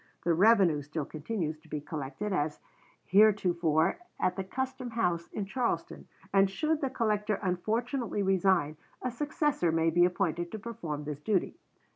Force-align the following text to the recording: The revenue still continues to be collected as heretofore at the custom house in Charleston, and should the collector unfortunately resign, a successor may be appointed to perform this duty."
The 0.23 0.33
revenue 0.33 0.81
still 0.81 1.05
continues 1.05 1.59
to 1.59 1.67
be 1.69 1.79
collected 1.79 2.33
as 2.33 2.59
heretofore 3.05 3.99
at 4.19 4.35
the 4.35 4.43
custom 4.43 4.89
house 4.89 5.27
in 5.31 5.45
Charleston, 5.45 6.07
and 6.33 6.49
should 6.49 6.81
the 6.81 6.89
collector 6.89 7.37
unfortunately 7.43 8.23
resign, 8.23 8.77
a 9.03 9.11
successor 9.11 9.71
may 9.71 9.91
be 9.91 10.03
appointed 10.05 10.51
to 10.53 10.57
perform 10.57 11.03
this 11.03 11.21
duty." 11.21 11.59